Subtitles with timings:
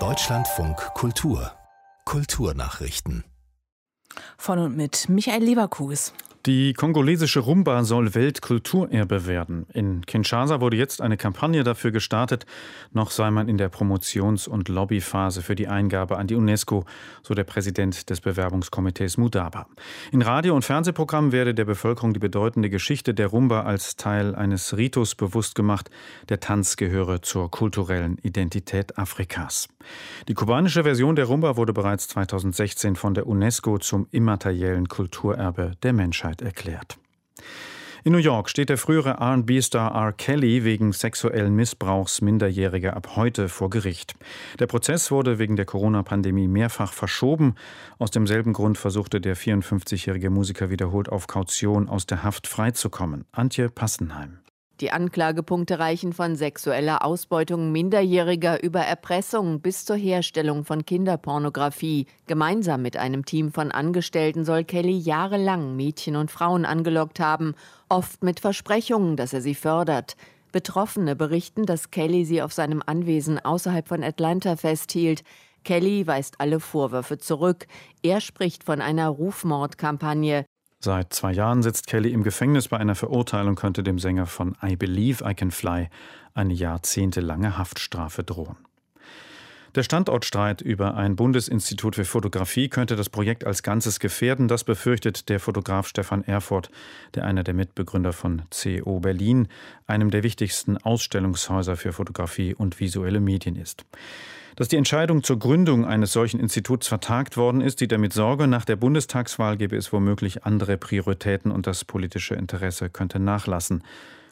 [0.00, 1.52] Deutschlandfunk Kultur
[2.04, 3.22] Kulturnachrichten
[4.36, 6.12] von und mit Michael Leverkues.
[6.46, 9.64] Die kongolesische Rumba soll Weltkulturerbe werden.
[9.72, 12.44] In Kinshasa wurde jetzt eine Kampagne dafür gestartet.
[12.92, 16.84] Noch sei man in der Promotions- und Lobbyphase für die Eingabe an die UNESCO,
[17.22, 19.66] so der Präsident des Bewerbungskomitees Mudaba.
[20.12, 24.76] In Radio- und Fernsehprogrammen werde der Bevölkerung die bedeutende Geschichte der Rumba als Teil eines
[24.76, 25.88] Ritus bewusst gemacht.
[26.28, 29.66] Der Tanz gehöre zur kulturellen Identität Afrikas.
[30.28, 35.94] Die kubanische Version der Rumba wurde bereits 2016 von der UNESCO zum immateriellen Kulturerbe der
[35.94, 36.98] Menschheit Menschheit erklärt.
[38.06, 40.12] In New York steht der frühere RB-Star R.
[40.12, 44.14] Kelly wegen sexuellen Missbrauchs Minderjähriger ab heute vor Gericht.
[44.58, 47.54] Der Prozess wurde wegen der Corona-Pandemie mehrfach verschoben.
[47.98, 53.24] Aus demselben Grund versuchte der 54-jährige Musiker wiederholt auf Kaution aus der Haft freizukommen.
[53.32, 54.43] Antje Passenheim.
[54.80, 62.06] Die Anklagepunkte reichen von sexueller Ausbeutung Minderjähriger über Erpressung bis zur Herstellung von Kinderpornografie.
[62.26, 67.54] Gemeinsam mit einem Team von Angestellten soll Kelly jahrelang Mädchen und Frauen angelockt haben,
[67.88, 70.16] oft mit Versprechungen, dass er sie fördert.
[70.50, 75.22] Betroffene berichten, dass Kelly sie auf seinem Anwesen außerhalb von Atlanta festhielt.
[75.62, 77.68] Kelly weist alle Vorwürfe zurück.
[78.02, 80.44] Er spricht von einer Rufmordkampagne.
[80.84, 82.68] Seit zwei Jahren sitzt Kelly im Gefängnis.
[82.68, 85.88] Bei einer Verurteilung könnte dem Sänger von I Believe I Can Fly
[86.34, 88.56] eine jahrzehntelange Haftstrafe drohen.
[89.74, 94.46] Der Standortstreit über ein Bundesinstitut für Fotografie könnte das Projekt als Ganzes gefährden.
[94.46, 96.70] Das befürchtet der Fotograf Stefan Erfurt,
[97.14, 99.48] der einer der Mitbegründer von CO Berlin,
[99.86, 103.86] einem der wichtigsten Ausstellungshäuser für Fotografie und visuelle Medien ist.
[104.56, 108.46] Dass die Entscheidung zur Gründung eines solchen Instituts vertagt worden ist, sieht er mit Sorge.
[108.46, 113.82] Nach der Bundestagswahl gäbe es womöglich andere Prioritäten und das politische Interesse könnte nachlassen.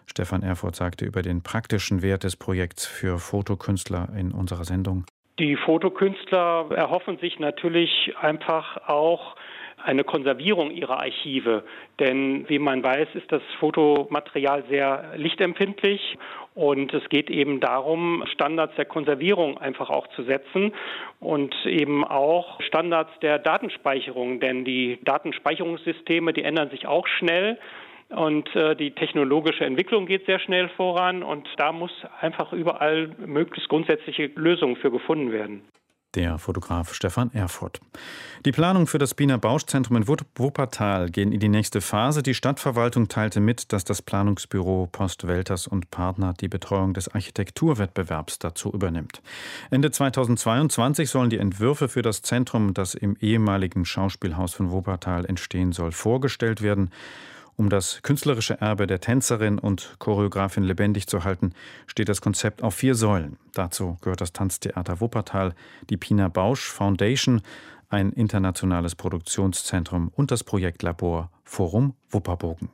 [0.06, 5.06] Stefan Erfurt sagte über den praktischen Wert des Projekts für Fotokünstler in unserer Sendung.
[5.40, 9.34] Die Fotokünstler erhoffen sich natürlich einfach auch
[9.84, 11.64] eine Konservierung ihrer Archive.
[11.98, 16.18] Denn wie man weiß, ist das Fotomaterial sehr lichtempfindlich
[16.54, 20.72] und es geht eben darum, Standards der Konservierung einfach auch zu setzen
[21.20, 24.40] und eben auch Standards der Datenspeicherung.
[24.40, 27.58] Denn die Datenspeicherungssysteme, die ändern sich auch schnell.
[28.10, 31.90] Und äh, die technologische Entwicklung geht sehr schnell voran und da muss
[32.20, 35.62] einfach überall möglichst grundsätzliche Lösungen für gefunden werden
[36.14, 37.80] der Fotograf Stefan Erfurt.
[38.44, 42.22] Die Planungen für das Biener Bauschzentrum in Wuppertal gehen in die nächste Phase.
[42.22, 48.38] Die Stadtverwaltung teilte mit, dass das Planungsbüro Post Welters und Partner die Betreuung des Architekturwettbewerbs
[48.38, 49.22] dazu übernimmt.
[49.70, 55.72] Ende 2022 sollen die Entwürfe für das Zentrum, das im ehemaligen Schauspielhaus von Wuppertal entstehen
[55.72, 56.90] soll, vorgestellt werden.
[57.56, 61.52] Um das künstlerische Erbe der Tänzerin und Choreografin lebendig zu halten,
[61.86, 63.38] steht das Konzept auf vier Säulen.
[63.52, 65.54] Dazu gehört das Tanztheater Wuppertal,
[65.90, 67.42] die Pina Bausch Foundation,
[67.88, 72.70] ein internationales Produktionszentrum und das Projektlabor Forum Wupperbogen.